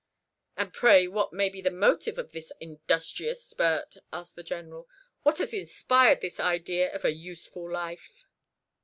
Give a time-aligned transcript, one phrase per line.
[0.57, 4.89] "And, pray, what may be the motive of this industrious spurt?" asked the General.
[5.21, 8.25] "What has inspired this idea of a useful life?"